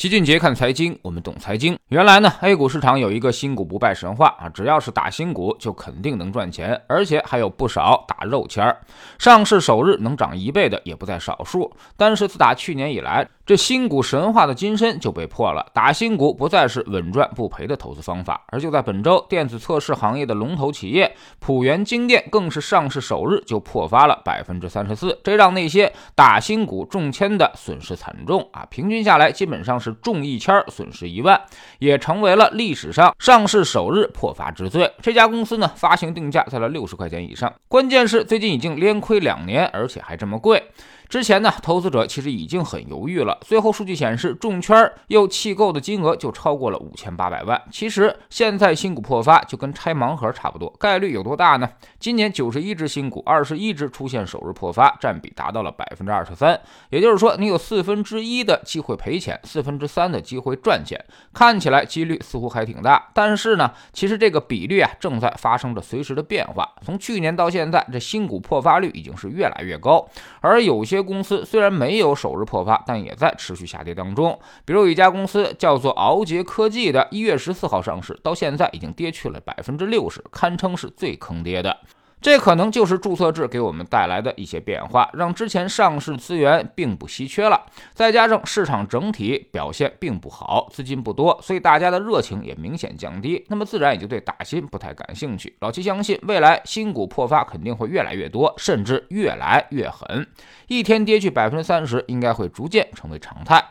[0.00, 1.78] 齐俊杰看财经，我们懂财经。
[1.88, 8.80] 原来呢，A 股市场有一个新股不败神话啊，只要是打新股，就肯定能赚钱，而且还有不少打肉签儿。
[9.18, 11.70] 上市首日能涨一倍的也不在少数。
[11.98, 15.66] 但是自打去年以来，这新股神话的金身就被破了。
[15.74, 18.44] 打新股不再是稳赚不赔的投资方法。
[18.46, 28.64] 而就在本周，电子测试行业的龙头企业浦原精电更是上市首日就破发了百分之三十四，这让那些打新股中签的损失惨重啊！
[28.70, 29.92] 平均下来，基本上是。
[29.94, 31.42] 中一千损失一万，
[31.80, 34.88] 也成为了历史上上市首日破发之最。
[35.02, 40.62] 这家公司呢，发行定价在了六十块钱以上，关键是最近已经连亏两年，而且还这么贵。
[41.10, 43.36] 之前呢，投资者其实已经很犹豫了。
[43.40, 47.60] 最后数据显示，中圈又弃购的金额就超过了五千八百万。
[47.72, 51.68] 其实现在新股破发就跟拆盲盒差不多，概率有多大呢？
[51.98, 56.60] 今年九十一只新股，二十一只出现首日破发，占比达到了百分之二十三。
[56.90, 61.04] 也就是说，你有四分之一的机会赔钱，四分之三的机会赚钱。
[61.34, 66.72] 看起来几率似乎还挺大，但是呢，其实这个比率啊正在发生着随时的变化。
[66.84, 70.08] 从去年到现在，这新股破发率已经是越来越高，
[70.40, 70.99] 而有些。
[71.02, 74.38] 公司虽然没有首日破发，但也在持续下跌当中。
[74.64, 81.76] 比如有一家公司叫做鳌杰科技的，一月十四号上市，到现在已经跌去了百分之六十，堪称是最坑爹的。
[82.20, 87.64] 这可能就是注册制给我们带来的一些变化，让之前上市资源并不稀缺了。
[87.94, 95.56] 再加上市场整体表现并不好，资金不多，所以大家的热情也明显降低，那么自然也就对打新不太感兴趣。
[95.60, 100.26] 老七相信，未来新股破发肯定会越来越多，甚至越来越狠，
[100.68, 103.64] 一天跌去百分之三十，应该会逐渐成为常态。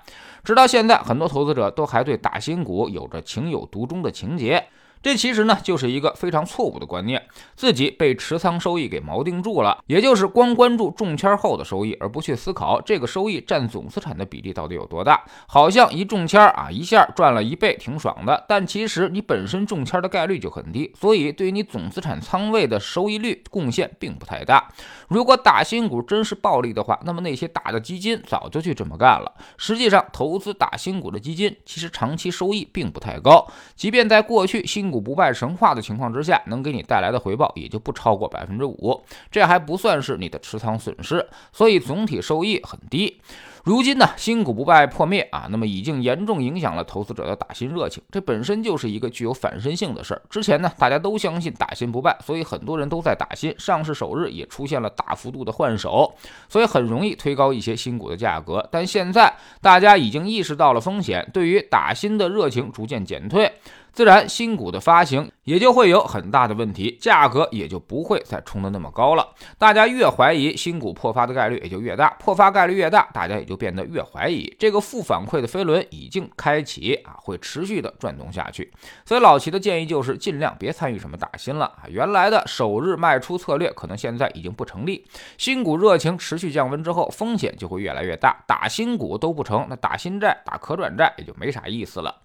[0.43, 4.65] 直到现在，很多投资者都还对打新股有着情有独钟的情节。
[5.01, 15.23] 这其实呢，就是一个非常错误的观念，自己被持仓收益给锚定住了，也就是光关注中签后的收益，而不去思考这个收益占总资产的比例到底有多大。
[15.47, 18.45] 好像一中签啊，一下赚了一倍，挺爽的。
[18.47, 24.69] 但其实你本身中签的概率就很低，所以对于你总资产仓位的收益率贡献并不太大。
[25.07, 29.33] 如果打新股真是暴利的话，那么那些大的基金早就去这么干了。
[29.57, 39.01] 实际上，投资打新股的基金其实长期收益并不太高，即便在过去新股不败神话的情况之下，能给你带来的回报也就不超过百分之五，
[39.31, 43.19] 这还不算是你的持仓损失，所以总体收益很低。
[43.69, 50.21] 如今呢，新股不败破灭啊，那么已经严重影响了投资者的打新热情，这本身就是一个具有反身性的事儿。
[50.27, 56.11] 之前呢，大家都相信打新不败，所以很多人都在打新，上市首日也出现了大幅度的换手，
[56.47, 58.67] 所以很容易推高一些新股的价格。
[58.71, 59.31] 但现在
[59.61, 63.51] 大家已经意识到了风险，对于打新的热情逐渐减退。
[63.91, 69.27] 自然新股的发行也就会有很大的问题，价格也就不会再冲得那么高了。
[69.57, 74.55] 大家越怀疑新股破发的概率也就越大，破发概率越大，大家也就变得越怀疑。
[74.57, 78.71] 这个负反馈的飞轮已经开启啊，会持续的转动下去。
[79.05, 85.05] 所以老齐的建议就是尽量别参与什么打新了啊，原来的首日卖出策略可能现在已经不成立。
[85.37, 92.15] 新股热情持续降温之后，风险就会越来越大，打新股都不成，那打新债、打可转债也就没啥意思了。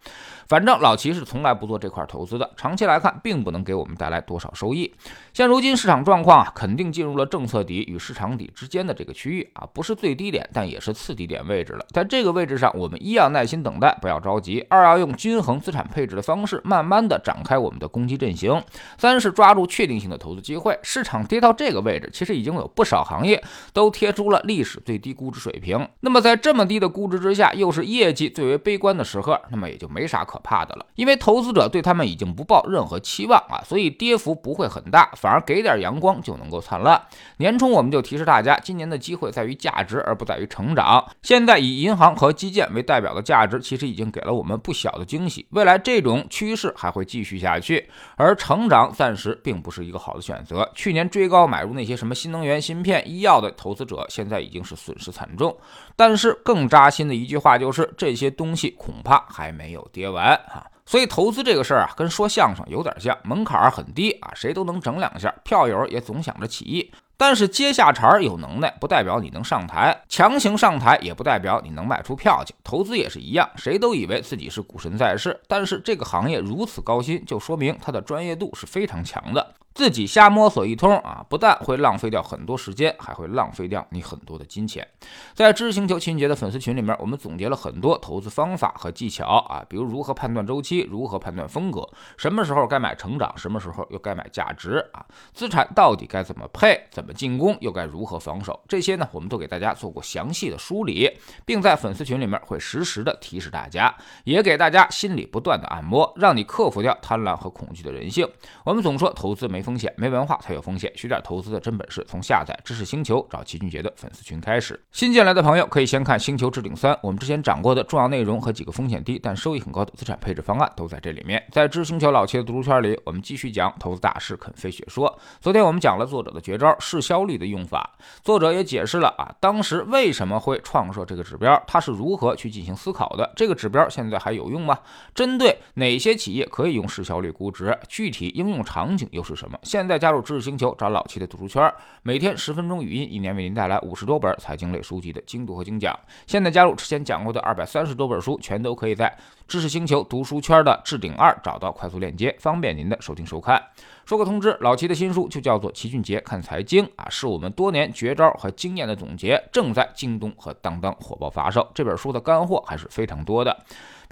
[0.47, 4.93] 反正老齐是从来不做这块投资的，长期来看并不能给我们带来多少收益。
[5.33, 11.85] 现如今市场状况啊，肯定进入了政策底与市场底之间的这个区域啊，不是最低点，但也是次低点位置了。
[11.91, 18.61] 在这个位置上，我们一要耐心等待，不要着急；二要用均衡资产配置的方式，慢慢的展开我们的攻击阵型；
[18.97, 20.79] 三是抓住确定性的投资机会。
[20.83, 23.43] 市场跌到这个位置，其实已经有不少行业
[23.73, 25.89] 都贴出了历史最低估值水平。
[26.01, 30.41] 那么在这么低的估值之下，又是业绩最为悲观的时刻，那么也就没啥可。
[30.45, 37.01] 怕的了，因为投资者对他们已经不抱任何期望啊，所以跌幅不会很大，反而给点阳光就能够灿烂。
[37.39, 41.04] 年初我们就提示大家，今年的机会在于价值而不在于成长。
[41.23, 45.47] 现在以银行和基建为代表的价值，其实已经给了我们不小的惊喜。
[45.51, 50.71] 未来这种趋势还会继续下去，而成长暂时并不是一个好的选择。
[50.75, 55.57] 去年追高买入那些什么新能源、芯片、医药的投资者，现在已经是损失惨重。
[55.97, 60.35] 但是更扎心的一句话就是，这些东西恐怕还没有跌完。
[60.49, 66.91] 啊，所以投资这个事儿啊，跟说相声有点像，门槛很低啊，谁都能整两下，票友也总想着起义。
[67.17, 72.55] 但是接下茬儿有能耐，不代表你能上台；强行上台，也不代表你能卖出票去。
[72.65, 79.55] 投资也是一样，谁都以为自己是股神在世，但是这个行业如此高薪，就说明他的专业度是非常强的。
[79.75, 84.87] 自己瞎摸索一通啊，不但会浪费掉很多时间，还会浪费掉你很多的金钱。
[85.35, 101.11] 在知识星球秦杰的粉丝群里面，我们总结了很多投资方法和技巧啊，比如如何判断周期，如何判断风格，什么时候该买成长，什么时候又该买价值啊，资产到底该怎么配，怎么进攻，又该如何防守，这些呢，我们都给大家做过详细的梳理，
[101.45, 103.93] 并在粉丝群里面会实时的提示大家，
[104.23, 108.31] 也给大家心里不断的按摩，让你克服掉贪婪和恐惧的人性。
[108.65, 109.64] 我们总说投资没。
[109.65, 114.79] 风险没文化才有风险，学点投资的真本事，从下载知识星球找齐俊杰的粉丝群开始。
[114.93, 121.43] 新进来的朋友可以先看《星球置顶三》，我们之前讲过的重要内容和几个风险低但收益很高的资产配置方案都在这里面。
[121.51, 125.19] 在知识星球老七的读书圈里，我们继续讲投资大师肯飞雪说。
[125.41, 133.33] 昨天我们讲了作者的绝招市销率的用法，作者也解释了啊，当时为什么会创设这个指标，他是如何去进行思考的。
[133.35, 134.79] 这个指标现在还有用吗？
[135.15, 137.77] 针对哪些企业可以用市销率估值？
[137.89, 139.54] 具体应用场景又是什么？
[139.63, 141.73] 现在加入知识星球，找老七的读书圈，
[142.03, 145.99] 每天十分钟语音，一年为您带来五十多本财经类书籍的精读和精讲。
[146.27, 149.17] 现在加入之前讲过的二百三十多本书，全都可以在
[149.47, 153.63] 知识星球读书圈的置顶二找到快速链接，方便您的收听收看。
[154.05, 161.67] 说个通知，老齐的新书就叫做《齐俊杰看财经》啊，是我们多年绝招和经验的总结，正在京东和当当火爆发售。
[161.75, 163.57] 这本书的干货还是非常多的。